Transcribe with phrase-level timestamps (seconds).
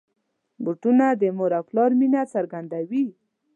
[0.63, 3.05] بوټونه د مور او پلار مینه څرګندوي.